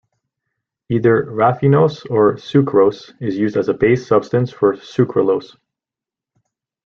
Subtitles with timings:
[0.89, 5.55] Either raffinose or sucrose is used as a base substance for sucralose.